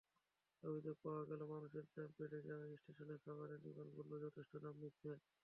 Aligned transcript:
অভিযোগ 0.63 0.95
পাওয়া 1.03 1.23
গেল, 1.29 1.41
মানুষের 1.51 1.85
চাপ 1.93 2.09
বেড়ে 2.17 2.39
যাওয়ায় 2.47 2.77
স্টেশনের 2.77 3.19
খাবারের 3.25 3.59
দোকানগুলো 3.67 4.13
যথেচ্ছ 4.23 4.53
দাম 4.63 4.75
নিচ্ছে। 4.81 5.11